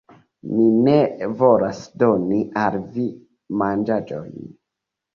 Mi 0.53 0.63
ne 0.87 1.27
volas 1.43 1.83
doni 2.05 2.41
al 2.65 2.81
vi 2.99 3.09
manĝaĵon. 3.65 4.39